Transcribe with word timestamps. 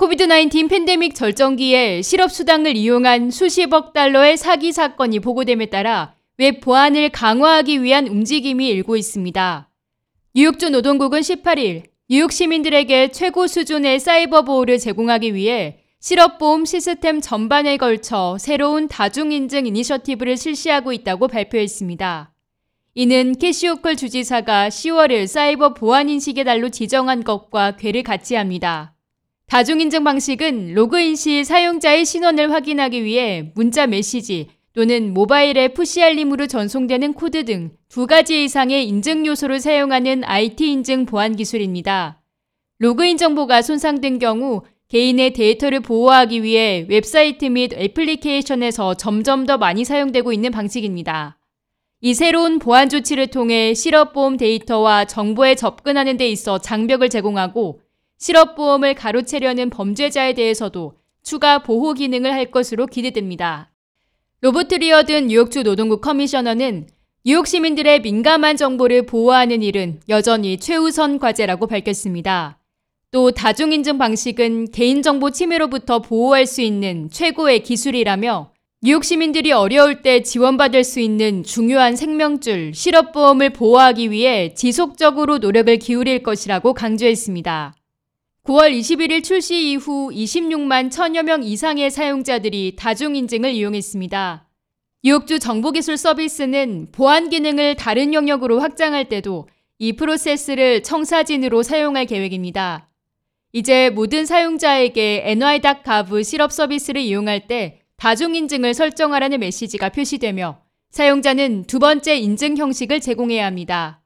코비드-19 0.00 0.70
팬데믹 0.70 1.14
절정기에 1.14 2.00
실업수당을 2.00 2.74
이용한 2.74 3.30
수십억 3.30 3.92
달러의 3.92 4.38
사기 4.38 4.72
사건이 4.72 5.20
보고됨에 5.20 5.66
따라 5.66 6.14
웹 6.38 6.62
보안을 6.62 7.10
강화하기 7.10 7.82
위한 7.82 8.06
움직임이 8.06 8.66
일고 8.68 8.96
있습니다. 8.96 9.68
뉴욕주 10.34 10.70
노동국은 10.70 11.20
18일 11.20 11.82
뉴욕 12.08 12.32
시민들에게 12.32 13.08
최고 13.08 13.46
수준의 13.46 14.00
사이버 14.00 14.40
보호를 14.40 14.78
제공하기 14.78 15.34
위해 15.34 15.80
실업보험 16.00 16.64
시스템 16.64 17.20
전반에 17.20 17.76
걸쳐 17.76 18.38
새로운 18.40 18.88
다중인증 18.88 19.66
이니셔티브를 19.66 20.38
실시하고 20.38 20.94
있다고 20.94 21.28
발표했습니다. 21.28 22.32
이는 22.94 23.34
캐시 23.34 23.62
호컬 23.62 23.96
주지사가 23.96 24.70
10월을 24.70 25.26
사이버 25.26 25.74
보안 25.74 26.08
인식의 26.08 26.44
달로 26.44 26.70
지정한 26.70 27.22
것과 27.22 27.76
궤를 27.76 28.02
같이 28.02 28.34
합니다. 28.34 28.94
다중인증 29.50 30.04
방식은 30.04 30.74
로그인 30.74 31.16
시 31.16 31.44
사용자의 31.44 32.06
신원을 32.06 32.52
확인하기 32.52 33.04
위해 33.04 33.52
문자 33.54 33.86
메시지 33.86 34.48
또는 34.72 35.12
모바일의 35.12 35.74
푸시 35.74 36.02
알림으로 36.02 36.46
전송되는 36.46 37.12
코드 37.12 37.44
등 37.44 37.80
두 37.90 38.06
가지 38.06 38.44
이상의 38.44 38.86
인증 38.86 39.26
요소를 39.26 39.58
사용하는 39.58 40.22
IT 40.24 40.64
인증 40.64 41.06
보안 41.06 41.34
기술입니다. 41.34 42.22
로그인 42.78 43.16
정보가 43.16 43.62
손상된 43.62 44.20
경우 44.20 44.62
개인의 44.86 45.32
데이터를 45.32 45.80
보호하기 45.80 46.44
위해 46.44 46.86
웹사이트 46.88 47.46
및 47.46 47.72
애플리케이션에서 47.72 48.94
점점 48.94 49.44
더 49.44 49.58
많이 49.58 49.84
사용되고 49.84 50.32
있는 50.32 50.52
방식입니다. 50.52 51.40
이 52.00 52.14
새로운 52.14 52.60
보안 52.60 52.88
조치를 52.88 53.26
통해 53.26 53.74
실업보험 53.74 54.36
데이터와 54.36 55.06
정보에 55.06 55.56
접근하는 55.56 56.16
데 56.16 56.28
있어 56.28 56.58
장벽을 56.58 57.08
제공하고 57.08 57.80
실업보험을 58.20 58.94
가로채려는 58.94 59.70
범죄자에 59.70 60.34
대해서도 60.34 60.94
추가 61.22 61.62
보호 61.62 61.94
기능을 61.94 62.32
할 62.32 62.50
것으로 62.50 62.86
기대됩니다. 62.86 63.72
로버트 64.42 64.76
리어든 64.76 65.26
뉴욕주 65.26 65.62
노동국 65.62 66.00
커미셔너는 66.00 66.86
뉴욕 67.24 67.46
시민들의 67.46 68.00
민감한 68.02 68.56
정보를 68.56 69.04
보호하는 69.04 69.62
일은 69.62 70.00
여전히 70.08 70.58
최우선 70.58 71.18
과제라고 71.18 71.66
밝혔습니다. 71.66 72.58
또 73.10 73.30
다중인증 73.32 73.98
방식은 73.98 74.70
개인정보 74.70 75.30
침해로부터 75.30 76.00
보호할 76.00 76.46
수 76.46 76.62
있는 76.62 77.10
최고의 77.10 77.62
기술이라며 77.62 78.52
뉴욕 78.82 79.04
시민들이 79.04 79.52
어려울 79.52 80.00
때 80.00 80.22
지원받을 80.22 80.84
수 80.84 81.00
있는 81.00 81.42
중요한 81.42 81.96
생명줄, 81.96 82.72
실업보험을 82.74 83.50
보호하기 83.50 84.10
위해 84.10 84.54
지속적으로 84.54 85.38
노력을 85.38 85.76
기울일 85.76 86.22
것이라고 86.22 86.72
강조했습니다. 86.72 87.74
9월 88.44 88.72
21일 88.72 89.22
출시 89.22 89.70
이후 89.70 90.10
26만 90.10 90.90
천여 90.90 91.24
명 91.24 91.42
이상의 91.42 91.90
사용자들이 91.90 92.74
다중인증을 92.74 93.52
이용했습니다. 93.52 94.48
뉴욕주 95.04 95.38
정보기술 95.38 95.98
서비스는 95.98 96.88
보안 96.90 97.28
기능을 97.28 97.76
다른 97.76 98.14
영역으로 98.14 98.58
확장할 98.60 99.10
때도 99.10 99.46
이 99.78 99.92
프로세스를 99.92 100.82
청사진으로 100.82 101.62
사용할 101.62 102.06
계획입니다. 102.06 102.88
이제 103.52 103.90
모든 103.90 104.24
사용자에게 104.24 105.22
ny.gov 105.26 106.22
실업 106.24 106.50
서비스를 106.50 107.02
이용할 107.02 107.46
때 107.46 107.80
다중인증을 107.98 108.72
설정하라는 108.72 109.38
메시지가 109.40 109.90
표시되며 109.90 110.62
사용자는 110.90 111.64
두 111.64 111.78
번째 111.78 112.16
인증 112.16 112.56
형식을 112.56 113.00
제공해야 113.00 113.44
합니다. 113.44 114.00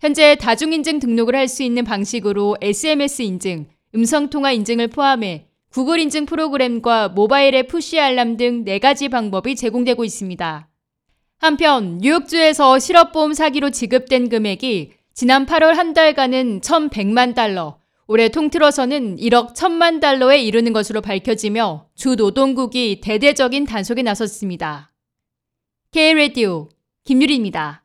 현재 0.00 0.36
다중인증 0.36 1.00
등록을 1.00 1.36
할 1.36 1.48
수 1.48 1.62
있는 1.62 1.84
방식으로 1.84 2.56
SMS 2.60 3.22
인증, 3.22 3.66
음성통화 3.94 4.52
인증을 4.52 4.88
포함해 4.88 5.46
구글 5.70 5.98
인증 5.98 6.26
프로그램과 6.26 7.10
모바일의 7.10 7.66
푸시 7.66 7.98
알람 7.98 8.36
등 8.36 8.64
4가지 8.64 9.10
방법이 9.10 9.56
제공되고 9.56 10.04
있습니다. 10.04 10.68
한편 11.38 11.98
뉴욕주에서 11.98 12.78
실업보험 12.78 13.34
사기로 13.34 13.70
지급된 13.70 14.28
금액이 14.28 14.92
지난 15.14 15.46
8월 15.46 15.74
한 15.74 15.92
달간은 15.92 16.60
1,100만 16.60 17.34
달러, 17.34 17.78
올해 18.06 18.28
통틀어서는 18.28 19.16
1억 19.16 19.54
1천만 19.54 20.00
달러에 20.00 20.42
이르는 20.42 20.72
것으로 20.72 21.00
밝혀지며 21.00 21.86
주 21.94 22.16
노동국이 22.16 23.00
대대적인 23.00 23.64
단속에 23.64 24.02
나섰습니다. 24.02 24.92
K-Radio 25.92 26.68
김유리입니다. 27.04 27.83